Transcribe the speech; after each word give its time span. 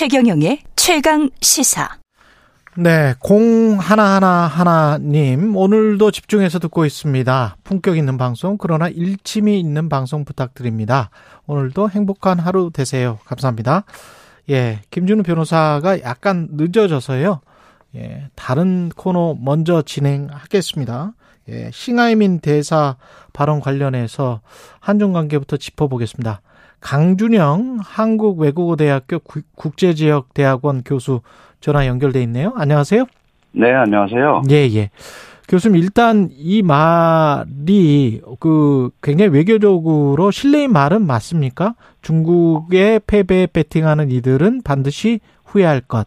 최경영의 0.00 0.62
최강 0.76 1.28
시사. 1.42 1.98
네, 2.74 3.12
공 3.18 3.76
하나하나 3.78 4.46
하나님 4.46 5.54
오늘도 5.54 6.10
집중해서 6.10 6.58
듣고 6.58 6.86
있습니다. 6.86 7.56
품격 7.64 7.98
있는 7.98 8.16
방송 8.16 8.56
그러나 8.56 8.88
일침이 8.88 9.60
있는 9.60 9.90
방송 9.90 10.24
부탁드립니다. 10.24 11.10
오늘도 11.46 11.90
행복한 11.90 12.38
하루 12.38 12.70
되세요. 12.72 13.18
감사합니다. 13.26 13.84
예, 14.48 14.80
김준우 14.90 15.22
변호사가 15.22 16.00
약간 16.00 16.48
늦어져서요. 16.52 17.42
예, 17.96 18.30
다른 18.34 18.88
코너 18.96 19.36
먼저 19.38 19.82
진행하겠습니다. 19.82 21.12
예, 21.50 21.70
싱하이민 21.74 22.40
대사 22.40 22.96
발언 23.34 23.60
관련해서 23.60 24.40
한중 24.80 25.12
관계부터 25.12 25.58
짚어보겠습니다. 25.58 26.40
강준영 26.80 27.78
한국외국어대학교 27.82 29.20
국제지역대학원 29.54 30.82
교수 30.84 31.20
전화 31.60 31.86
연결돼 31.86 32.22
있네요. 32.22 32.52
안녕하세요. 32.56 33.06
네, 33.52 33.72
안녕하세요. 33.72 34.42
예, 34.50 34.68
예. 34.74 34.90
교수님 35.48 35.76
일단 35.82 36.28
이 36.32 36.62
말이 36.62 38.22
그 38.38 38.90
굉장히 39.02 39.32
외교적으로 39.32 40.30
실례인 40.30 40.72
말은 40.72 41.04
맞습니까? 41.06 41.74
중국의 42.02 43.00
패배에 43.06 43.48
베팅하는 43.48 44.10
이들은 44.12 44.62
반드시 44.62 45.18
후회할 45.44 45.80
것. 45.80 46.06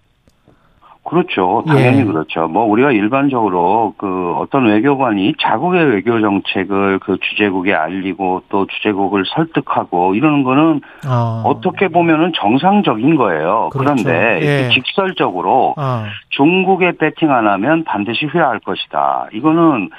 그렇죠. 1.13 1.63
당연히 1.67 1.99
예. 1.99 2.03
그렇죠. 2.03 2.47
뭐 2.47 2.65
우리가 2.65 2.91
일반적으로 2.91 3.93
그 3.97 4.33
어떤 4.37 4.65
외교관이 4.65 5.35
자국의 5.39 5.85
외교 5.91 6.19
정책을 6.19 6.99
그 6.99 7.17
주재국에 7.19 7.73
알리고 7.73 8.43
또 8.49 8.65
주재국을 8.65 9.23
설득하고 9.27 10.15
이러는 10.15 10.43
거는 10.43 10.81
아. 11.05 11.43
어떻게 11.45 11.87
보면은 11.87 12.33
정상적인 12.35 13.15
거예요. 13.15 13.69
그렇죠. 13.71 14.03
그런데 14.03 14.39
예. 14.41 14.69
직설적으로 14.73 15.75
아. 15.77 16.05
중국에 16.29 16.93
배팅 16.97 17.31
안 17.31 17.47
하면 17.47 17.83
반드시 17.83 18.25
후회할 18.25 18.59
것이다. 18.59 19.27
이거는 19.33 19.89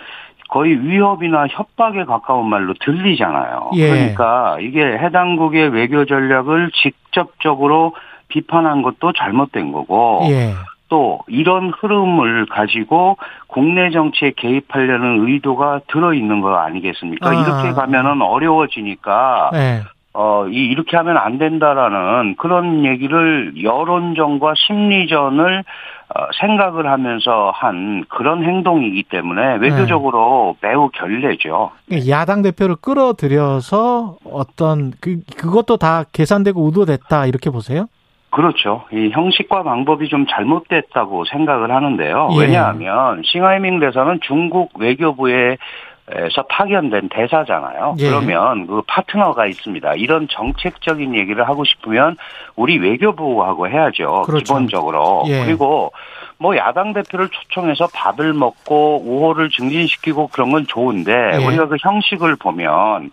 거의 0.50 0.78
위협이나 0.86 1.46
협박에 1.48 2.04
가까운 2.04 2.48
말로 2.48 2.74
들리잖아요. 2.80 3.70
예. 3.74 3.88
그러니까 3.88 4.58
이게 4.60 4.82
해당국의 4.82 5.70
외교 5.70 6.04
전략을 6.04 6.70
직접적으로 6.82 7.94
비판한 8.28 8.82
것도 8.82 9.12
잘못된 9.12 9.72
거고 9.72 10.20
예. 10.28 10.52
또 10.94 11.18
이런 11.26 11.70
흐름을 11.70 12.46
가지고 12.46 13.16
국내 13.48 13.90
정치에 13.90 14.32
개입하려는 14.36 15.26
의도가 15.26 15.80
들어 15.88 16.14
있는 16.14 16.40
거 16.40 16.54
아니겠습니까? 16.54 17.30
아. 17.30 17.34
이렇게 17.34 17.72
가면은 17.72 18.22
어려워지니까 18.22 19.50
네. 19.52 19.82
어, 20.12 20.46
이, 20.46 20.54
이렇게 20.54 20.96
하면 20.96 21.16
안 21.16 21.38
된다라는 21.38 22.36
그런 22.36 22.84
얘기를 22.84 23.60
여론전과 23.60 24.54
심리전을 24.56 25.64
어, 26.14 26.26
생각을 26.40 26.86
하면서 26.86 27.50
한 27.52 28.04
그런 28.08 28.44
행동이기 28.44 29.02
때문에 29.10 29.56
외교적으로 29.56 30.56
네. 30.60 30.68
매우 30.68 30.90
결례죠. 30.90 31.72
야당 32.08 32.42
대표를 32.42 32.76
끌어들여서 32.76 34.18
어떤 34.30 34.92
그 35.00 35.16
그것도 35.36 35.76
다 35.76 36.04
계산되고 36.12 36.64
의도됐다 36.64 37.26
이렇게 37.26 37.50
보세요? 37.50 37.88
그렇죠. 38.34 38.82
이 38.92 39.10
형식과 39.12 39.62
방법이 39.62 40.08
좀 40.08 40.26
잘못됐다고 40.26 41.24
생각을 41.24 41.70
하는데요. 41.70 42.30
예. 42.32 42.40
왜냐하면 42.40 43.22
싱하이밍 43.24 43.78
대사는 43.78 44.18
중국 44.22 44.72
외교부에 44.78 45.56
에서 46.10 46.42
파견된 46.50 47.08
대사잖아요. 47.08 47.94
예. 47.98 48.08
그러면 48.10 48.66
그 48.66 48.82
파트너가 48.86 49.46
있습니다. 49.46 49.94
이런 49.94 50.28
정책적인 50.28 51.14
얘기를 51.14 51.48
하고 51.48 51.64
싶으면 51.64 52.18
우리 52.56 52.76
외교부하고 52.76 53.68
해야죠. 53.68 54.24
그렇죠. 54.26 54.44
기본적으로. 54.44 55.22
예. 55.28 55.46
그리고 55.46 55.92
뭐 56.44 56.58
야당 56.58 56.92
대표를 56.92 57.30
초청해서 57.30 57.88
밥을 57.94 58.34
먹고 58.34 59.00
우호를 59.02 59.48
증진시키고 59.48 60.28
그런 60.28 60.52
건 60.52 60.66
좋은데 60.68 61.10
예. 61.32 61.36
우리가 61.42 61.68
그 61.68 61.76
형식을 61.80 62.36
보면 62.36 63.10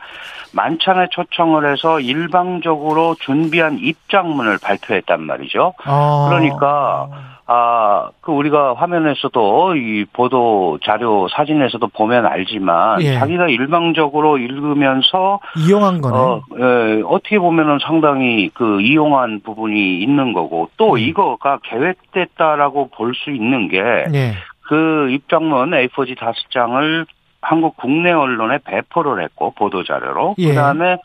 만찬에 0.51 1.07
초청을 1.11 1.71
해서 1.71 2.01
일방적으로 2.01 3.15
준비한 3.21 3.77
입장문을 3.79 4.57
발표했단 4.61 5.21
말이죠. 5.21 5.73
아. 5.85 6.27
그러니까 6.27 7.07
아, 7.53 8.11
그 8.21 8.31
우리가 8.31 8.75
화면에서도 8.75 9.75
이 9.75 10.05
보도 10.13 10.79
자료 10.85 11.27
사진에서도 11.27 11.85
보면 11.89 12.25
알지만 12.25 13.01
예. 13.01 13.15
자기가 13.15 13.49
일방적으로 13.49 14.37
읽으면서 14.37 15.41
이용한 15.57 15.99
거네. 15.99 16.17
어, 16.17 16.41
예, 16.57 17.01
어떻게 17.05 17.39
보면은 17.39 17.79
상당히 17.85 18.49
그 18.53 18.79
이용한 18.79 19.41
부분이 19.43 19.99
있는 19.99 20.31
거고 20.31 20.69
또 20.77 20.93
음. 20.93 20.99
이거가 20.99 21.59
계획됐다라고 21.63 22.89
볼 22.95 23.11
수 23.13 23.29
있는 23.31 23.67
게그 23.67 24.15
예. 24.15 25.13
입장문 25.13 25.71
A4지 25.71 26.17
다섯 26.17 26.35
장을 26.51 27.05
한국 27.41 27.75
국내 27.75 28.13
언론에 28.13 28.59
배포를 28.63 29.21
했고 29.21 29.51
보도 29.51 29.83
자료로 29.83 30.35
예. 30.37 30.49
그다음에 30.49 30.97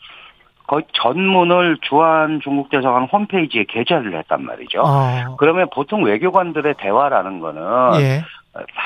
거의 0.67 0.83
전문을 0.93 1.77
주한 1.81 2.41
중국 2.43 2.69
대사관 2.69 3.05
홈페이지에 3.05 3.63
게재를 3.67 4.17
했단 4.17 4.43
말이죠. 4.43 4.83
아. 4.85 5.35
그러면 5.37 5.69
보통 5.73 6.03
외교관들의 6.03 6.75
대화라는 6.77 7.39
거는 7.39 8.01
예. 8.01 8.23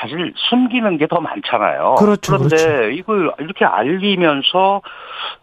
사실 0.00 0.32
숨기는 0.50 0.98
게 0.98 1.06
더 1.12 1.20
많잖아요. 1.20 1.96
그렇죠, 1.98 2.32
그런데 2.38 2.56
그렇죠. 2.56 2.90
이걸 2.90 3.32
이렇게 3.40 3.66
알리면서 3.66 4.80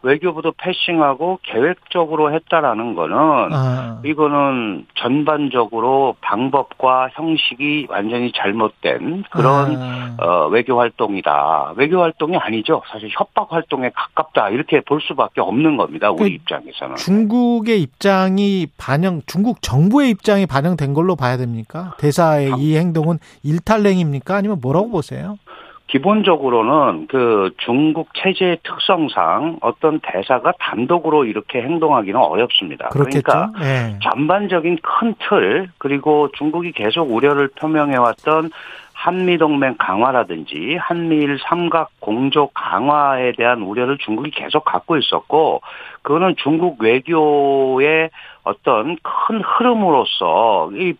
외교부도 0.01 0.53
패싱하고 0.57 1.39
계획적으로 1.43 2.33
했다라는 2.33 2.95
거는 2.95 3.15
아. 3.51 3.99
이거는 4.03 4.85
전반적으로 4.95 6.15
방법과 6.21 7.09
형식이 7.13 7.87
완전히 7.89 8.31
잘못된 8.35 9.23
그런 9.29 9.75
아. 9.77 10.15
어, 10.19 10.47
외교 10.47 10.79
활동이다. 10.79 11.73
외교 11.75 12.01
활동이 12.01 12.35
아니죠. 12.37 12.81
사실 12.91 13.09
협박 13.11 13.53
활동에 13.53 13.91
가깝다 13.93 14.49
이렇게 14.49 14.81
볼 14.81 14.99
수밖에 15.01 15.41
없는 15.41 15.77
겁니다. 15.77 16.09
우리 16.11 16.17
그 16.19 16.27
입장에서는. 16.27 16.95
중국의 16.95 17.81
입장이 17.81 18.67
반영, 18.77 19.21
중국 19.27 19.61
정부의 19.61 20.09
입장이 20.09 20.45
반영된 20.45 20.93
걸로 20.93 21.15
봐야 21.15 21.37
됩니까? 21.37 21.93
대사의 21.99 22.53
이 22.57 22.75
행동은 22.77 23.19
일탈행입니까? 23.43 24.18
아니면 24.27 24.59
뭐라고 24.61 24.89
보세요? 24.89 25.37
기본적으로는 25.89 27.07
그 27.07 27.49
중국 27.57 28.09
체제의 28.13 28.59
특성상 28.63 29.57
어떤 29.61 29.99
대사가 30.01 30.53
단독으로 30.59 31.25
이렇게 31.25 31.61
행동하기는 31.61 32.19
어렵습니다. 32.19 32.89
그렇겠죠? 32.89 33.21
그러니까 33.23 33.59
네. 33.59 33.97
전반적인 34.03 34.77
큰 34.83 35.15
틀 35.17 35.69
그리고 35.79 36.29
중국이 36.37 36.71
계속 36.71 37.11
우려를 37.11 37.49
표명해 37.49 37.97
왔던 37.97 38.51
한미동맹 38.93 39.75
강화라든지 39.79 40.77
한미일 40.79 41.39
삼각 41.47 41.89
공조 41.99 42.49
강화에 42.53 43.31
대한 43.31 43.61
우려를 43.61 43.97
중국이 43.97 44.29
계속 44.29 44.65
갖고 44.65 44.97
있었고 44.97 45.61
그거는 46.01 46.35
중국 46.37 46.81
외교의 46.81 48.09
어떤 48.43 48.97
큰 49.01 49.41
흐름으로서 49.41 50.71
이 50.73 50.93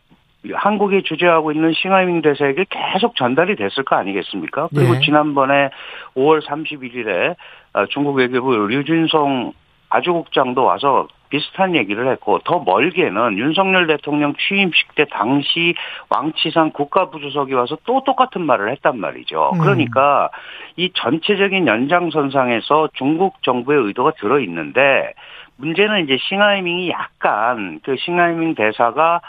한국이 0.53 1.03
주재하고 1.03 1.51
있는 1.51 1.73
싱하이밍 1.73 2.21
대사에게 2.21 2.65
계속 2.69 3.15
전달이 3.15 3.55
됐을 3.55 3.83
거 3.83 3.95
아니겠습니까? 3.97 4.69
그리고 4.73 4.93
네. 4.93 4.99
지난번에 5.01 5.69
5월 6.15 6.41
31일에 6.45 7.35
어, 7.73 7.85
중국 7.87 8.15
외교부 8.15 8.55
류준성 8.55 9.53
아주국장도 9.89 10.63
와서 10.63 11.07
비슷한 11.29 11.75
얘기를 11.75 12.09
했고 12.11 12.39
더 12.39 12.59
멀게는 12.59 13.37
윤석열 13.37 13.87
대통령 13.87 14.33
취임식 14.35 14.95
때 14.95 15.05
당시 15.11 15.75
왕치상 16.09 16.71
국가부주석이 16.71 17.53
와서 17.53 17.77
또 17.85 18.03
똑같은 18.03 18.41
말을 18.41 18.71
했단 18.71 18.99
말이죠. 18.99 19.51
음. 19.53 19.59
그러니까 19.59 20.29
이 20.75 20.91
전체적인 20.93 21.67
연장선상에서 21.67 22.89
중국 22.93 23.43
정부의 23.43 23.83
의도가 23.85 24.13
들어 24.19 24.39
있는데 24.39 25.13
문제는 25.57 26.05
이제 26.05 26.17
싱하이밍이 26.19 26.89
약간 26.89 27.79
그 27.83 27.95
싱하이밍 27.97 28.55
대사가 28.55 29.17
어, 29.17 29.21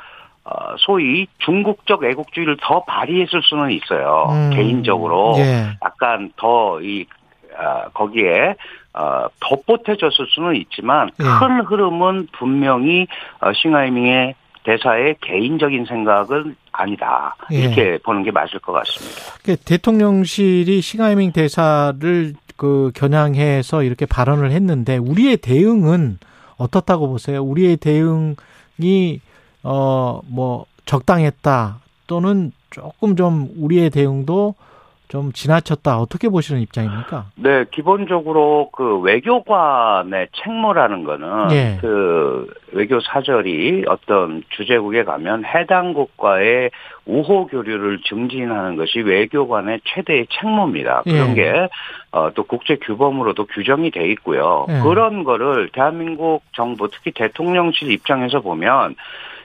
소위 0.78 1.26
중국적 1.38 2.04
애국주의를 2.04 2.56
더 2.60 2.84
발휘했을 2.84 3.42
수는 3.42 3.70
있어요. 3.70 4.28
음. 4.30 4.50
개인적으로 4.50 5.34
예. 5.38 5.76
약간 5.84 6.32
더이 6.36 7.06
어, 7.56 7.88
거기에 7.92 8.54
어, 8.94 9.26
덧보태졌을 9.40 10.26
수는 10.28 10.56
있지만 10.56 11.10
예. 11.20 11.24
큰 11.24 11.60
흐름은 11.60 12.28
분명히 12.32 13.06
어, 13.40 13.52
싱하이밍의 13.52 14.34
대사의 14.64 15.16
개인적인 15.20 15.86
생각은 15.86 16.54
아니다 16.72 17.34
예. 17.52 17.60
이렇게 17.60 17.98
보는 18.04 18.22
게 18.22 18.30
맞을 18.30 18.58
것 18.60 18.72
같습니다. 18.72 19.16
그 19.44 19.56
대통령실이 19.56 20.80
싱하이밍 20.80 21.32
대사를 21.32 22.34
그 22.56 22.92
겨냥해서 22.94 23.82
이렇게 23.82 24.06
발언을 24.06 24.50
했는데 24.50 24.98
우리의 24.98 25.38
대응은 25.38 26.18
어떻다고 26.58 27.08
보세요? 27.08 27.42
우리의 27.42 27.78
대응이 27.78 29.20
어, 29.62 30.20
뭐, 30.28 30.66
적당했다 30.86 31.78
또는 32.06 32.52
조금 32.70 33.16
좀 33.16 33.48
우리의 33.56 33.90
대응도 33.90 34.54
좀 35.10 35.32
지나쳤다 35.32 35.98
어떻게 35.98 36.28
보시는 36.28 36.60
입장입니까? 36.60 37.26
네, 37.34 37.64
기본적으로 37.72 38.70
그 38.72 39.00
외교관의 39.00 40.28
책무라는 40.32 41.02
거는 41.02 41.50
예. 41.50 41.78
그 41.80 42.46
외교 42.70 43.00
사절이 43.00 43.86
어떤 43.88 44.44
주재국에 44.50 45.02
가면 45.02 45.44
해당 45.44 45.94
국가의 45.94 46.70
우호 47.06 47.48
교류를 47.48 48.02
증진하는 48.08 48.76
것이 48.76 49.00
외교관의 49.00 49.80
최대의 49.84 50.28
책무입니다. 50.30 51.02
그런 51.02 51.30
예. 51.30 51.34
게 51.34 51.68
어, 52.12 52.30
또 52.34 52.44
국제 52.44 52.76
규범으로도 52.76 53.46
규정이 53.46 53.90
돼 53.90 54.08
있고요. 54.12 54.66
예. 54.68 54.80
그런 54.84 55.24
거를 55.24 55.70
대한민국 55.72 56.42
정부 56.52 56.88
특히 56.88 57.10
대통령실 57.10 57.90
입장에서 57.90 58.40
보면 58.40 58.94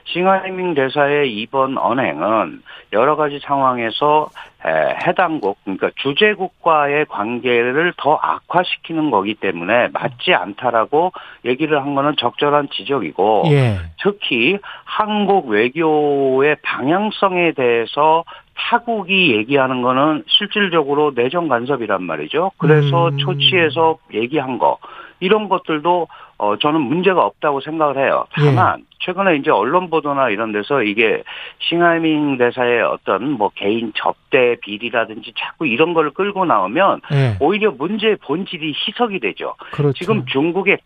싱하이밍 0.06 0.74
대사의 0.74 1.32
이번 1.36 1.78
언행은 1.78 2.62
여러 2.92 3.16
가지 3.16 3.38
상황에서 3.40 4.28
에, 4.64 4.96
해당국 5.06 5.58
그러니까 5.64 5.90
주재국과의 5.96 7.06
관계를 7.06 7.92
더 7.96 8.18
악화시키는 8.20 9.10
거기 9.10 9.34
때문에 9.34 9.88
맞지 9.92 10.34
않다라고 10.34 11.12
얘기를 11.44 11.80
한 11.80 11.94
거는 11.94 12.14
적절한 12.16 12.68
지적이고 12.72 13.44
예. 13.48 13.78
특히 14.02 14.58
한국 14.84 15.48
외교의 15.48 16.56
방향성에 16.62 17.52
대해서 17.52 18.24
타국이 18.56 19.34
얘기하는 19.36 19.82
거는 19.82 20.24
실질적으로 20.26 21.12
내정 21.14 21.48
간섭이란 21.48 22.02
말이죠. 22.02 22.52
그래서 22.58 23.08
음. 23.08 23.18
초치에서 23.18 23.98
얘기한 24.14 24.58
거 24.58 24.78
이런 25.20 25.48
것들도 25.48 26.08
어 26.38 26.56
저는 26.56 26.80
문제가 26.82 27.24
없다고 27.24 27.60
생각을 27.60 27.98
해요. 27.98 28.26
예. 28.40 28.46
다만 28.46 28.84
최근에 29.00 29.36
이제 29.36 29.50
언론 29.50 29.88
보도나 29.88 30.30
이런 30.30 30.52
데서 30.52 30.82
이게 30.82 31.22
싱하이밍 31.60 32.36
대사의 32.36 32.82
어떤 32.82 33.32
뭐 33.32 33.50
개인 33.54 33.92
접대 33.94 34.56
비리라든지 34.60 35.32
자꾸 35.38 35.66
이런 35.66 35.94
거를 35.94 36.10
끌고 36.10 36.44
나오면 36.44 37.00
예. 37.12 37.36
오히려 37.40 37.70
문제의 37.70 38.16
본질이 38.16 38.74
희석이 38.74 39.20
되죠. 39.20 39.54
그렇죠. 39.72 39.92
지금 39.94 40.26
중국의 40.26 40.78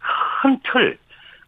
큰 0.42 0.58
틀, 0.64 0.98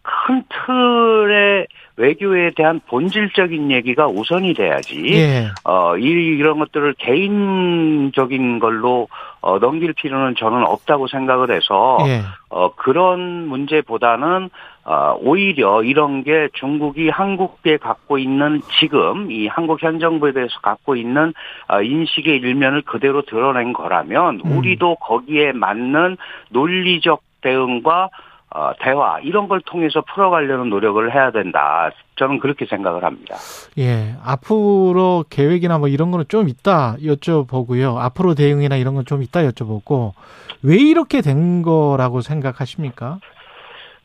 큰 0.02 0.42
틀의 0.48 1.66
외교에 1.96 2.50
대한 2.56 2.80
본질적인 2.88 3.70
얘기가 3.70 4.08
우선이 4.08 4.54
돼야지. 4.54 5.04
예. 5.12 5.48
어, 5.64 5.96
이, 5.96 6.04
이런 6.04 6.58
것들을 6.58 6.94
개인적인 6.98 8.58
걸로 8.58 9.08
어, 9.40 9.58
넘길 9.58 9.92
필요는 9.92 10.34
저는 10.36 10.64
없다고 10.64 11.06
생각을 11.06 11.54
해서 11.54 11.98
예. 12.06 12.22
어, 12.48 12.74
그런 12.74 13.46
문제보다는 13.48 14.50
어, 14.84 15.16
오히려 15.20 15.82
이런 15.84 16.24
게 16.24 16.48
중국이 16.54 17.08
한국에 17.08 17.76
갖고 17.76 18.18
있는 18.18 18.60
지금 18.80 19.30
이 19.30 19.46
한국 19.46 19.80
현 19.82 20.00
정부에 20.00 20.32
대해서 20.32 20.58
갖고 20.60 20.96
있는 20.96 21.32
어, 21.68 21.82
인식의 21.82 22.38
일면을 22.38 22.82
그대로 22.82 23.22
드러낸 23.22 23.72
거라면 23.72 24.40
음. 24.44 24.58
우리도 24.58 24.96
거기에 24.96 25.52
맞는 25.52 26.16
논리적 26.50 27.22
대응과 27.42 28.10
어, 28.54 28.72
대화 28.80 29.18
이런 29.20 29.48
걸 29.48 29.60
통해서 29.64 30.02
풀어가려는 30.02 30.68
노력을 30.68 31.14
해야 31.14 31.30
된다. 31.30 31.90
저는 32.16 32.38
그렇게 32.38 32.66
생각을 32.66 33.02
합니다. 33.04 33.36
예. 33.78 34.14
앞으로 34.24 35.24
계획이나 35.30 35.78
뭐 35.78 35.88
이런 35.88 36.10
거는 36.10 36.26
좀 36.28 36.48
있다 36.48 36.96
여쭤보고요. 37.02 37.96
앞으로 37.98 38.34
대응이나 38.34 38.76
이런 38.76 38.94
건 38.94 39.04
좀 39.04 39.22
있다 39.22 39.40
여쭤보고 39.40 40.12
왜 40.62 40.76
이렇게 40.76 41.22
된 41.22 41.62
거라고 41.62 42.20
생각하십니까? 42.20 43.18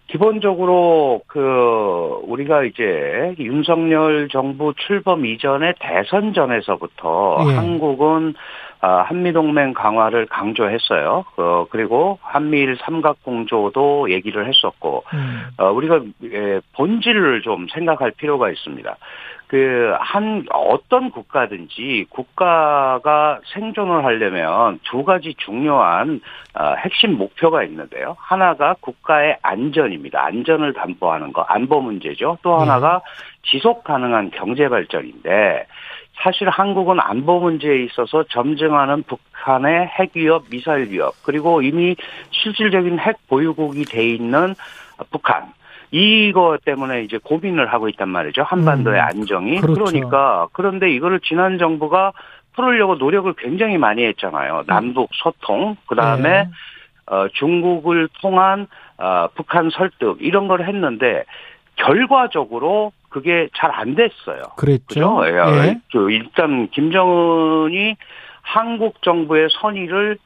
기본적으로 0.08 1.22
그 1.28 2.20
우리가 2.24 2.64
이제 2.64 3.36
윤석열 3.40 4.30
정부 4.32 4.74
출범 4.88 5.26
이전의 5.26 5.74
대선 5.80 6.34
전에서부터 6.34 7.46
예. 7.50 7.54
한국은 7.56 8.34
아, 8.38 8.40
한미동맹 8.80 9.74
강화를 9.74 10.28
강조했어요. 10.28 11.26
어, 11.38 11.66
그리고 11.70 12.20
한미일 12.22 12.78
삼각공조도 12.78 14.12
얘기를 14.12 14.48
했었고 14.48 15.04
음. 15.14 15.48
어, 15.58 15.72
우리가 15.72 16.02
예, 16.26 16.62
본질을 16.74 17.42
좀 17.42 17.68
생각할 17.70 18.12
필요가 18.12 18.50
있습니다. 18.50 18.98
그, 19.48 19.96
한, 20.00 20.46
어떤 20.52 21.10
국가든지 21.10 22.08
국가가 22.10 23.40
생존을 23.54 24.04
하려면 24.04 24.80
두 24.84 25.06
가지 25.06 25.36
중요한, 25.38 26.20
어, 26.54 26.74
핵심 26.78 27.18
목표가 27.18 27.64
있는데요. 27.64 28.18
하나가 28.20 28.76
국가의 28.82 29.38
안전입니다. 29.42 30.22
안전을 30.22 30.74
담보하는 30.74 31.32
거, 31.32 31.44
안보 31.44 31.80
문제죠. 31.80 32.40
또 32.42 32.58
네. 32.58 32.60
하나가 32.60 33.02
지속 33.44 33.86
가능한 33.86 34.32
경제 34.32 34.68
발전인데, 34.68 35.66
사실 36.22 36.50
한국은 36.50 37.00
안보 37.00 37.40
문제에 37.40 37.84
있어서 37.84 38.24
점증하는 38.24 39.04
북한의 39.04 39.88
핵 39.88 40.12
위협, 40.16 40.50
미사일 40.50 40.90
위협, 40.90 41.14
그리고 41.24 41.62
이미 41.62 41.96
실질적인 42.32 43.00
핵 43.00 43.18
보유국이 43.28 43.86
돼 43.86 44.08
있는 44.08 44.56
북한. 45.12 45.54
이거 45.92 46.58
때문에 46.66 47.04
이제 47.04 47.18
고민을 47.24 47.72
하고 47.72 47.88
있단 47.88 48.10
말이죠. 48.10 48.44
한반도의 48.44 49.00
음, 49.00 49.06
안정이. 49.06 49.62
그렇죠. 49.62 49.86
러니까 49.86 50.48
그런데 50.52 50.90
이거를 50.90 51.22
지난 51.22 51.58
정부가 51.58 52.12
풀으려고 52.54 52.96
노력을 52.96 53.32
굉장히 53.38 53.78
많이 53.78 54.04
했잖아요. 54.04 54.64
남북 54.68 55.12
소통, 55.14 55.78
그 55.86 55.96
다음에 55.96 56.30
예. 56.30 56.48
어, 57.06 57.28
중국을 57.30 58.10
통한 58.22 58.68
어, 58.98 59.28
북한 59.36 59.70
설득 59.70 60.18
이런 60.20 60.48
걸 60.48 60.68
했는데 60.68 61.24
결과적으로 61.78 62.92
그게 63.10 63.50
잘 63.56 63.72
안 63.72 63.96
됐어요. 63.96 64.44
그랬죠. 64.58 65.22
예. 65.28 65.80
그 65.92 66.12
일단 66.12 66.68
김정은이 66.70 67.96
한국 68.42 69.02
정부의 69.02 69.50
선의를 69.52 70.18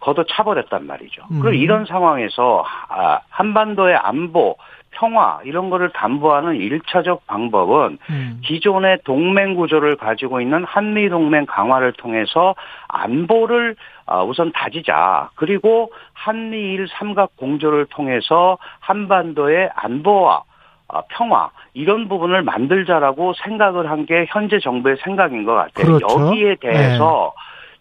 걷어 0.00 0.24
차버렸단 0.24 0.86
말이죠. 0.86 1.22
음. 1.30 1.40
그리고 1.40 1.54
이런 1.62 1.84
상황에서 1.86 2.64
아, 2.88 3.20
한반도의 3.28 3.96
안보, 3.96 4.56
평화 4.92 5.40
이런 5.44 5.70
거를 5.70 5.90
담보하는 5.90 6.56
일차적 6.56 7.26
방법은 7.26 7.98
음. 8.10 8.40
기존의 8.44 8.98
동맹 9.04 9.54
구조를 9.54 9.96
가지고 9.96 10.40
있는 10.40 10.64
한미 10.64 11.08
동맹 11.08 11.46
강화를 11.46 11.92
통해서 11.92 12.54
안보를 12.88 13.76
아, 14.06 14.22
우선 14.22 14.52
다지자. 14.52 15.30
그리고 15.36 15.92
한미일 16.12 16.86
삼각 16.98 17.36
공조를 17.36 17.86
통해서 17.86 18.58
한반도의 18.80 19.70
안보와 19.74 20.36
아, 20.36 20.49
평화 21.10 21.50
이런 21.74 22.08
부분을 22.08 22.42
만들자라고 22.42 23.34
생각을 23.34 23.90
한 23.90 24.00
게 24.06 24.26
현재 24.28 24.58
정부의 24.58 24.96
생각인 25.04 25.44
것 25.44 25.54
같아요. 25.54 25.98
그렇죠. 25.98 26.28
여기에 26.28 26.56
대해서 26.60 27.32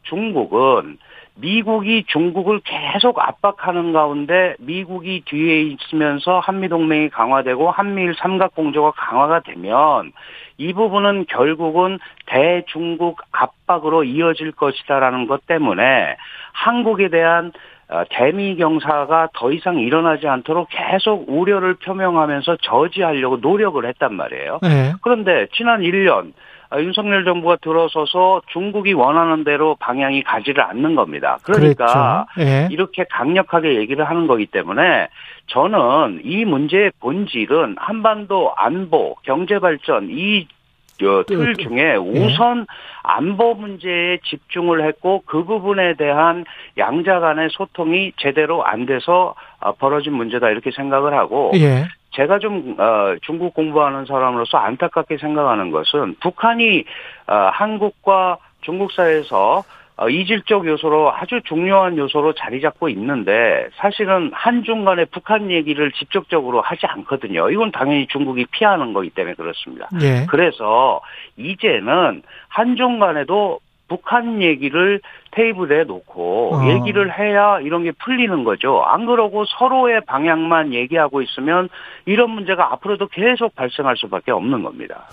중국은 0.03 0.98
미국이 1.36 2.03
중국을 2.07 2.60
계속 2.65 3.17
압박하는 3.19 3.93
가운데 3.93 4.55
미국이 4.60 5.24
뒤에 5.25 5.62
있으면서 5.62 6.39
한미 6.39 6.67
동맹이 6.67 7.10
강화되고 7.10 7.72
한미일 7.72 8.13
삼각 8.15 8.53
공조가 8.55 8.91
강화가 8.91 9.39
되면 9.39 10.12
이 10.57 10.74
부분은 10.74 11.25
결국은 11.29 11.98
대중국 12.25 13.22
압박으로 13.31 14.03
이어질 14.03 14.51
것이다라는 14.51 15.27
것 15.27 15.48
때문에 15.48 16.17
한국에 16.51 17.07
대한 17.07 17.53
어, 17.53 17.78
대미 18.12 18.55
경사가 18.55 19.29
더 19.34 19.51
이상 19.51 19.79
일어나지 19.79 20.27
않도록 20.27 20.69
계속 20.69 21.25
우려를 21.27 21.75
표명하면서 21.75 22.58
저지하려고 22.62 23.38
노력을 23.38 23.84
했단 23.84 24.13
말이에요. 24.13 24.60
예. 24.63 24.93
그런데 25.01 25.48
지난 25.53 25.81
1년 25.81 26.34
아, 26.72 26.79
윤석열 26.79 27.25
정부가 27.25 27.58
들어서서 27.58 28.43
중국이 28.51 28.93
원하는 28.93 29.43
대로 29.43 29.75
방향이 29.79 30.22
가지를 30.22 30.63
않는 30.63 30.96
겁니다. 30.96 31.39
그러니까. 31.41 32.27
예. 32.39 32.67
이렇게 32.69 33.05
강력하게 33.10 33.77
얘기를 33.77 34.08
하는 34.08 34.27
거기 34.27 34.46
때문에 34.46 35.08
저는 35.48 36.22
이 36.24 36.46
문제의 36.46 36.91
본질은 37.00 37.77
한반도 37.79 38.53
안보, 38.55 39.15
경제 39.24 39.58
발전 39.58 40.10
이 40.12 40.48
어, 40.48 40.58
틀 41.00 41.53
또, 41.53 41.63
중에 41.63 41.96
우선 41.96 42.68
안보 43.03 43.56
문제에 43.56 44.20
집중을 44.25 44.86
했고 44.88 45.24
그 45.25 45.44
부분에 45.44 45.96
대한 45.96 46.46
양자 46.77 47.20
간의 47.20 47.50
소통이 47.51 48.13
제대로 48.18 48.63
안 48.63 48.86
돼서 48.86 49.36
어, 49.60 49.72
벌어진 49.74 50.13
문제다 50.13 50.50
이렇게 50.50 50.72
생각을 50.72 51.13
하고 51.13 51.51
예. 51.56 51.86
제가 52.12 52.39
좀 52.39 52.75
어, 52.79 53.15
중국 53.22 53.53
공부하는 53.53 54.06
사람으로서 54.06 54.58
안타깝게 54.58 55.18
생각하는 55.18 55.72
것은 55.72 56.15
북한이 56.22 56.84
어, 57.27 57.34
한국과 57.53 58.38
중국 58.62 58.91
사이에서 58.91 59.60
어, 59.60 59.63
이질적 60.08 60.65
요소로 60.65 61.12
아주 61.13 61.41
중요한 61.44 61.98
요소로 61.98 62.34
자리 62.34 62.62
잡고 62.62 62.88
있는데 62.89 63.68
사실은 63.75 64.32
한중 64.34 64.86
간에 64.86 65.06
북한 65.06 65.51
얘기를 65.51 65.91
직접적으로 65.91 66.62
하지 66.62 66.86
않거든요. 66.86 67.50
이건 67.50 67.72
당연히 67.72 68.08
중국이 68.08 68.46
피하는 68.51 68.94
거기 68.94 69.10
때문에 69.10 69.36
그렇습니다. 69.36 69.89
예. 70.01 70.25
그래서 70.29 71.01
이제는 71.36 72.22
한중 72.48 73.00
간에도 73.00 73.60
북한 73.89 74.41
얘기를 74.41 75.01
테이블에 75.31 75.84
놓고 75.84 76.55
어. 76.55 76.69
얘기를 76.69 77.17
해야 77.17 77.60
이런 77.60 77.84
게 77.84 77.91
풀리는 77.91 78.43
거죠. 78.43 78.81
안 78.86 79.05
그러고 79.05 79.46
서로의 79.46 80.01
방향만 80.05 80.74
얘기하고 80.74 81.22
있으면 81.22 81.69
이런 82.05 82.31
문제가 82.31 82.72
앞으로도 82.74 83.08
계속 83.08 83.55
발생할 83.55 83.98
수밖에 83.98 84.31
없는 84.31 84.63
겁니다. 84.63 85.08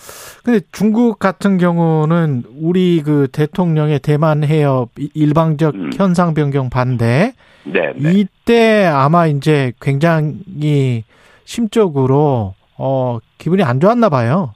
근데 0.44 0.60
중국 0.72 1.18
같은 1.18 1.58
경우는 1.58 2.44
우리 2.60 3.02
그 3.02 3.28
대통령의 3.32 3.98
대만 3.98 4.44
해협 4.44 4.90
일방적 5.14 5.74
음. 5.74 5.90
현상 5.96 6.34
변경 6.34 6.70
반대 6.70 7.32
네, 7.64 7.92
네. 7.96 8.12
이때 8.12 8.84
아마 8.86 9.26
이제 9.26 9.72
굉장히 9.80 11.04
심적으로 11.44 12.54
어 12.78 13.18
기분이 13.38 13.62
안 13.62 13.80
좋았나 13.80 14.08
봐요. 14.08 14.52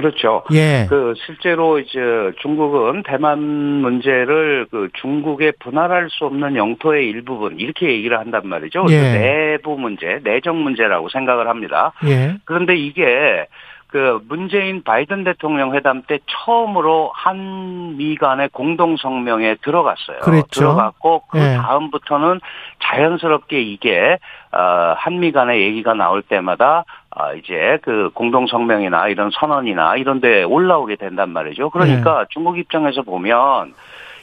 그렇죠. 0.00 0.42
예. 0.52 0.86
그 0.88 1.14
실제로 1.26 1.78
이제 1.78 2.00
중국은 2.40 3.02
대만 3.02 3.38
문제를 3.38 4.66
그 4.70 4.88
중국의 5.00 5.52
분할할 5.60 6.08
수 6.10 6.24
없는 6.24 6.56
영토의 6.56 7.08
일부분 7.08 7.60
이렇게 7.60 7.88
얘기를 7.90 8.18
한단 8.18 8.42
말이죠. 8.44 8.86
예. 8.88 9.00
내부 9.00 9.76
문제, 9.78 10.20
내정 10.24 10.62
문제라고 10.62 11.08
생각을 11.10 11.48
합니다. 11.48 11.92
예. 12.06 12.36
그런데 12.44 12.76
이게 12.76 13.46
그 13.90 14.20
문재인 14.28 14.82
바이든 14.82 15.24
대통령 15.24 15.74
회담 15.74 16.02
때 16.02 16.20
처음으로 16.26 17.10
한미 17.14 18.16
간의 18.16 18.50
공동 18.52 18.96
성명에 18.96 19.56
들어갔어요. 19.62 20.20
그랬죠. 20.20 20.60
들어갔고 20.60 21.22
그 21.28 21.38
예. 21.38 21.56
다음부터는 21.56 22.40
자연스럽게 22.82 23.60
이게 23.60 24.18
어 24.52 24.94
한미 24.96 25.32
간의 25.32 25.62
얘기가 25.62 25.94
나올 25.94 26.22
때마다 26.22 26.84
아 27.10 27.32
이제 27.32 27.78
그 27.82 28.10
공동 28.14 28.46
성명이나 28.46 29.08
이런 29.08 29.30
선언이나 29.32 29.96
이런 29.96 30.20
데 30.20 30.44
올라오게 30.44 30.96
된단 30.96 31.30
말이죠. 31.30 31.64
예. 31.64 31.68
그러니까 31.72 32.26
중국 32.30 32.58
입장에서 32.58 33.02
보면 33.02 33.74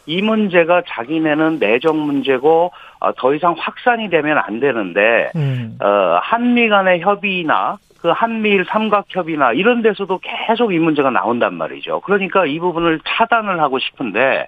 이 0.05 0.21
문제가 0.21 0.81
자기네는 0.87 1.59
내정 1.59 1.99
문제고 1.99 2.71
어, 2.99 3.11
더 3.13 3.33
이상 3.33 3.55
확산이 3.57 4.09
되면 4.09 4.37
안 4.37 4.61
되는데 4.61 5.29
음. 5.35 5.77
어, 5.81 6.19
한미 6.21 6.69
간의 6.69 7.01
협의나 7.01 7.77
그 7.99 8.09
한미일 8.09 8.65
삼각협의나 8.69 9.53
이런 9.53 9.81
데서도 9.81 10.19
계속 10.19 10.73
이 10.73 10.79
문제가 10.79 11.09
나온단 11.09 11.53
말이죠. 11.55 12.01
그러니까 12.01 12.45
이 12.45 12.59
부분을 12.59 12.99
차단을 13.05 13.59
하고 13.59 13.79
싶은데 13.79 14.47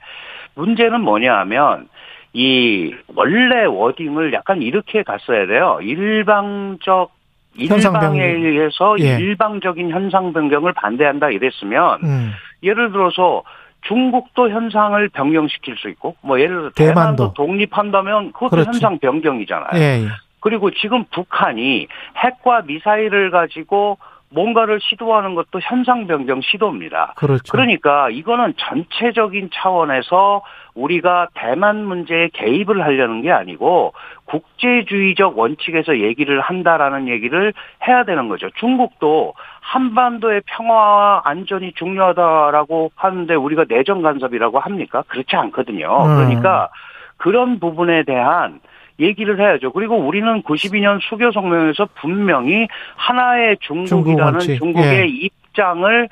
문제는 0.56 1.02
뭐냐 1.02 1.38
하면 1.40 1.88
이 2.34 2.94
원래 3.16 3.66
워딩을 3.66 4.34
약간 4.34 4.62
이렇게 4.62 5.04
갔어야 5.04 5.48
돼요. 5.48 5.80
일방적 5.82 7.12
일방에. 7.56 8.24
의해서 8.24 8.96
예. 9.00 9.18
일방적인 9.18 9.90
현상 9.90 10.32
변경을 10.34 10.74
반대한다 10.74 11.30
이랬으면 11.30 12.00
음. 12.04 12.32
예를 12.64 12.92
들어서 12.92 13.44
중국도 13.82 14.50
현상을 14.50 15.10
변경시킬 15.10 15.78
수 15.78 15.90
있고 15.90 16.16
뭐 16.22 16.40
예를 16.40 16.56
들어 16.56 16.72
대만도. 16.76 16.94
대만도 16.94 17.34
독립한다면 17.34 18.34
그것도 18.34 18.50
그렇죠. 18.50 18.68
현상 18.72 19.00
변경이잖아요. 19.00 19.82
예. 19.82 20.08
예. 20.40 20.50
그리고 20.50 20.72
지금 20.72 21.06
북한이 21.12 21.88
핵과 22.18 22.62
미사일을 22.62 23.32
가지고 23.32 23.98
뭔가를 24.32 24.80
시도하는 24.82 25.34
것도 25.36 25.60
현상 25.62 26.06
변경 26.06 26.42
시도입니다. 26.42 27.14
그렇죠. 27.16 27.52
그러니까 27.52 28.10
이거는 28.10 28.54
전체적인 28.58 29.50
차원에서 29.54 30.44
우리가 30.76 31.30
대만 31.34 31.84
문제에 31.84 32.30
개입을 32.34 32.84
하려는 32.84 33.22
게 33.22 33.32
아니고 33.32 33.94
국제주의적 34.26 35.38
원칙에서 35.38 36.00
얘기를 36.00 36.40
한다라는 36.42 37.08
얘기를 37.08 37.54
해야 37.88 38.04
되는 38.04 38.30
거죠. 38.30 38.50
중국도 38.60 39.34
한반도의 39.62 40.44
평화와 40.46 41.24
안전이 41.26 41.74
중요하다라고 41.74 42.92
하는데 42.96 43.34
우리가 43.34 43.66
내정 43.68 44.02
간섭이라고 44.04 44.60
합니까? 44.60 45.04
그렇지 45.08 45.36
않거든요. 45.36 45.88
음. 46.06 46.16
그러니까 46.16 46.70
그런 47.18 47.60
부분에 47.60 48.04
대한 48.04 48.62
얘기를 49.00 49.40
해야죠. 49.40 49.72
그리고 49.72 49.96
우리는 49.98 50.42
92년 50.44 51.00
수교 51.02 51.32
성명에서 51.32 51.88
분명히 51.96 52.68
하나의 52.96 53.58
중국 53.62 53.88
중국이라는 53.88 54.34
원칙. 54.34 54.58
중국 54.58 54.84
의 54.84 55.00
예. 55.00 55.06
입장을 55.06 56.10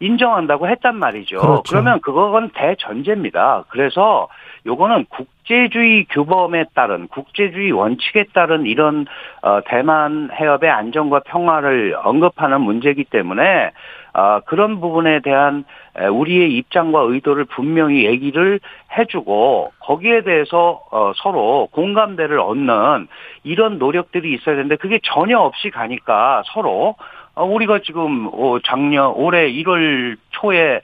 인정한다고 0.00 0.68
했단 0.68 0.96
말이죠. 0.96 1.38
그렇죠. 1.38 1.62
그러면 1.68 2.00
그건 2.00 2.50
대전제입니다. 2.50 3.64
그래서 3.68 4.28
요거는 4.66 5.06
국제주의 5.08 6.04
규범에 6.10 6.66
따른 6.74 7.08
국제주의 7.08 7.72
원칙에 7.72 8.26
따른 8.32 8.66
이런 8.66 9.06
어, 9.42 9.60
대만 9.66 10.30
해협의 10.32 10.70
안전과 10.70 11.20
평화를 11.20 11.96
언급하는 12.04 12.60
문제이기 12.60 13.04
때문에 13.04 13.72
아, 14.12 14.40
그런 14.46 14.80
부분에 14.80 15.20
대한 15.20 15.64
에, 15.96 16.06
우리의 16.06 16.56
입장과 16.56 17.00
의도를 17.00 17.44
분명히 17.44 18.04
얘기를 18.04 18.60
해주고 18.96 19.72
거기에 19.80 20.22
대해서 20.22 20.80
어, 20.90 21.12
서로 21.16 21.68
공감대를 21.72 22.38
얻는 22.38 23.08
이런 23.44 23.78
노력들이 23.78 24.32
있어야 24.34 24.56
되는데 24.56 24.76
그게 24.76 24.98
전혀 25.02 25.38
없이 25.38 25.70
가니까 25.70 26.42
서로 26.46 26.96
어, 27.34 27.44
우리가 27.44 27.80
지금 27.84 28.28
어, 28.32 28.58
작년 28.64 29.12
올해 29.14 29.50
1월 29.52 30.16
초에 30.30 30.80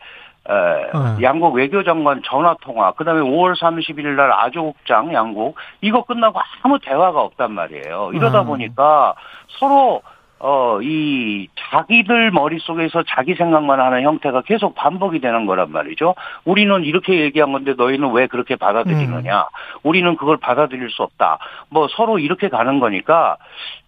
에, 0.47 0.53
어. 0.53 1.17
양국 1.23 1.55
외교장관 1.55 2.21
전화 2.25 2.55
통화, 2.61 2.93
그 2.93 3.05
다음에 3.05 3.23
5월 3.23 3.59
30일 3.59 4.07
날 4.15 4.31
아조국장 4.31 5.15
양국 5.15 5.57
이거 5.81 6.05
끝나고 6.05 6.39
아무 6.63 6.79
대화가 6.81 7.23
없단 7.23 7.53
말이에요. 7.53 8.11
이러다 8.13 8.41
어. 8.41 8.45
보니까 8.45 9.15
서로 9.59 10.03
어, 10.39 10.79
이, 10.83 11.49
자기들 11.71 12.31
머릿속에서 12.31 13.03
자기 13.09 13.35
생각만 13.35 13.81
하는 13.81 14.03
형태가 14.03 14.43
계속 14.43 14.75
반복이 14.75 15.21
되는 15.21 15.47
거란 15.47 15.71
말이죠. 15.73 16.15
우리는 16.45 16.85
이렇게 16.85 17.21
얘기한 17.21 17.53
건데 17.53 17.75
너희는 17.77 18.13
왜 18.13 18.27
그렇게 18.27 18.57
받아들이느냐. 18.57 19.47
우리는 19.83 20.17
그걸 20.17 20.37
받아들일 20.37 20.91
수 20.91 21.03
없다. 21.03 21.39
뭐 21.71 21.89
서로 21.89 22.19
이렇게 22.19 22.49
가는 22.49 22.79
거니까 22.79 23.37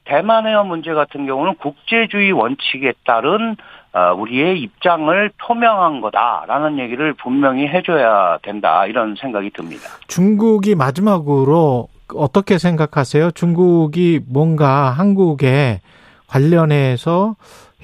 대만 0.04 0.46
해협 0.46 0.66
문제 0.66 0.94
같은 0.94 1.26
경우는 1.26 1.56
국제주의 1.56 2.32
원칙에 2.32 2.94
따른 3.04 3.56
어, 3.92 4.14
우리의 4.14 4.60
입장을 4.60 5.30
표명한 5.38 6.00
거다라는 6.02 6.78
얘기를 6.78 7.14
분명히 7.14 7.66
해줘야 7.66 8.38
된다 8.42 8.86
이런 8.86 9.14
생각이 9.18 9.50
듭니다. 9.50 9.88
중국이 10.06 10.74
마지막으로 10.74 11.88
어떻게 12.14 12.58
생각하세요? 12.58 13.30
중국이 13.30 14.20
뭔가 14.28 14.90
한국에 14.90 15.80
관련해서 16.28 17.36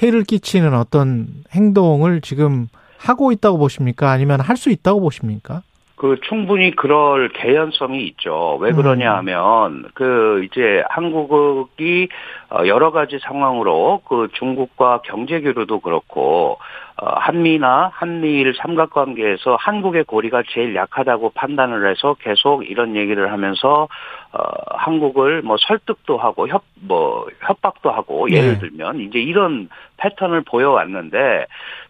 해를 0.02 0.24
끼치는 0.24 0.74
어떤 0.74 1.26
행동을 1.52 2.20
지금 2.20 2.68
하고 2.98 3.32
있다고 3.32 3.58
보십니까? 3.58 4.10
아니면 4.10 4.40
할 4.40 4.56
수 4.56 4.70
있다고 4.70 5.00
보십니까? 5.00 5.62
그 5.96 6.16
충분히 6.28 6.74
그럴 6.74 7.28
개연성이 7.32 8.04
있죠. 8.08 8.58
왜 8.60 8.72
그러냐 8.72 9.12
음. 9.12 9.16
하면 9.18 9.84
그 9.94 10.44
이제 10.44 10.82
한국이 10.88 12.08
어, 12.41 12.41
여러 12.66 12.90
가지 12.90 13.18
상황으로 13.20 14.02
그 14.06 14.28
중국과 14.34 15.02
경제 15.04 15.40
교류도 15.40 15.80
그렇고 15.80 16.58
어, 16.96 17.06
한미나 17.06 17.90
한미일 17.94 18.54
삼각관계에서 18.54 19.56
한국의 19.58 20.04
고리가 20.04 20.42
제일 20.50 20.74
약하다고 20.74 21.30
판단을 21.34 21.90
해서 21.90 22.14
계속 22.20 22.68
이런 22.68 22.96
얘기를 22.96 23.32
하면서 23.32 23.88
어, 24.32 24.42
한국을 24.70 25.42
뭐 25.42 25.56
설득도 25.58 26.18
하고 26.18 26.48
협 26.48 26.62
뭐 26.82 27.26
협박도 27.40 27.90
하고 27.90 28.28
예를 28.30 28.54
네. 28.54 28.58
들면 28.58 29.00
이제 29.00 29.20
이런 29.20 29.68
패턴을 29.98 30.42
보여왔는데 30.42 31.46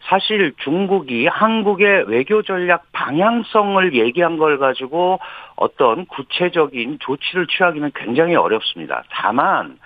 사실 0.09 0.53
중국이 0.63 1.27
한국의 1.27 2.05
외교 2.09 2.43
전략 2.43 2.85
방향성을 2.93 3.95
얘기한 3.95 4.37
걸 4.37 4.59
가지고 4.59 5.19
어떤 5.57 6.05
구체적인 6.07 6.99
조치를 7.01 7.47
취하기는 7.47 7.93
굉장히 7.95 8.35
어렵습니다. 8.35 9.05
다만 9.11 9.79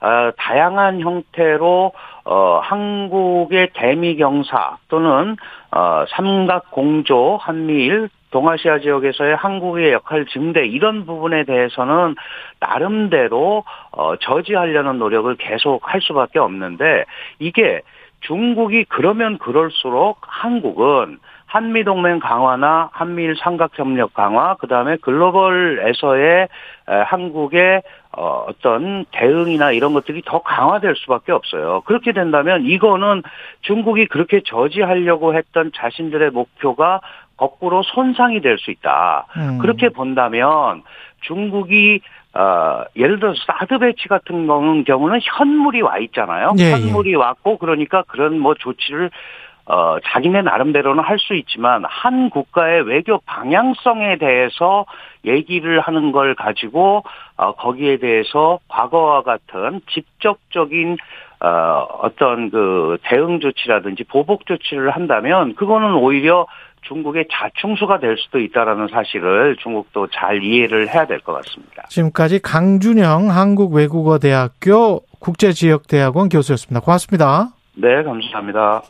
어, 0.00 0.30
다양한 0.36 1.00
형태로 1.00 1.92
어, 2.24 2.60
한국의 2.62 3.70
대미 3.74 4.16
경사 4.16 4.78
또는 4.88 5.36
어, 5.70 6.04
삼각 6.08 6.70
공조 6.70 7.36
한미일 7.36 8.08
동아시아 8.30 8.80
지역에서의 8.80 9.36
한국의 9.36 9.92
역할 9.92 10.26
증대 10.26 10.66
이런 10.66 11.06
부분에 11.06 11.44
대해서는 11.44 12.16
나름대로 12.58 13.62
어, 13.92 14.16
저지하려는 14.16 14.98
노력을 14.98 15.32
계속 15.36 15.80
할 15.84 16.00
수밖에 16.00 16.40
없는데 16.40 17.04
이게 17.38 17.80
중국이 18.22 18.86
그러면 18.88 19.38
그럴수록 19.38 20.18
한국은 20.22 21.18
한미 21.54 21.84
동맹 21.84 22.18
강화나 22.18 22.88
한미일 22.92 23.36
삼각 23.38 23.78
협력 23.78 24.12
강화, 24.12 24.56
그 24.56 24.66
다음에 24.66 24.96
글로벌에서의 24.96 26.48
에, 26.88 26.92
한국의 27.06 27.80
어, 28.10 28.44
어떤 28.48 29.04
대응이나 29.12 29.70
이런 29.70 29.92
것들이 29.92 30.22
더 30.26 30.42
강화될 30.42 30.96
수밖에 30.96 31.30
없어요. 31.30 31.82
그렇게 31.82 32.10
된다면 32.10 32.64
이거는 32.64 33.22
중국이 33.60 34.06
그렇게 34.06 34.40
저지하려고 34.44 35.36
했던 35.36 35.70
자신들의 35.76 36.32
목표가 36.32 37.00
거꾸로 37.36 37.84
손상이 37.84 38.40
될 38.40 38.58
수 38.58 38.72
있다. 38.72 39.26
음. 39.36 39.58
그렇게 39.58 39.90
본다면 39.90 40.82
중국이 41.20 42.00
어, 42.36 42.82
예를 42.96 43.20
들어서 43.20 43.38
사드 43.46 43.78
배치 43.78 44.08
같은 44.08 44.48
경우는, 44.48 45.20
현물이 45.22 45.82
와 45.82 45.98
있잖아요. 45.98 46.54
예, 46.58 46.64
예. 46.64 46.70
현물이 46.72 47.14
왔고 47.14 47.58
그러니까 47.58 48.02
그런 48.08 48.40
뭐 48.40 48.54
조치를 48.54 49.10
어, 49.66 49.96
자기네 50.04 50.42
나름대로는 50.42 51.02
할 51.02 51.18
수 51.18 51.34
있지만 51.34 51.84
한 51.88 52.28
국가의 52.28 52.82
외교 52.82 53.18
방향성에 53.24 54.18
대해서 54.18 54.84
얘기를 55.24 55.80
하는 55.80 56.12
걸 56.12 56.34
가지고 56.34 57.02
어, 57.36 57.52
거기에 57.52 57.96
대해서 57.98 58.58
과거와 58.68 59.22
같은 59.22 59.80
직접적인 59.90 60.98
어, 61.40 61.48
어떤 62.02 62.50
그 62.50 62.98
대응 63.04 63.40
조치라든지 63.40 64.04
보복 64.04 64.46
조치를 64.46 64.90
한다면 64.90 65.54
그거는 65.54 65.94
오히려 65.94 66.46
중국의 66.82 67.28
자충수가 67.32 68.00
될 68.00 68.16
수도 68.18 68.38
있다라는 68.38 68.88
사실을 68.88 69.56
중국도 69.56 70.08
잘 70.08 70.42
이해를 70.42 70.88
해야 70.92 71.06
될 71.06 71.20
것 71.20 71.32
같습니다. 71.34 71.84
지금까지 71.88 72.40
강준영 72.42 73.30
한국외국어대학교 73.30 75.00
국제지역대학원 75.20 76.28
교수였습니다. 76.28 76.80
고맙습니다. 76.84 77.48
네, 77.76 78.02
감사합니다. 78.02 78.82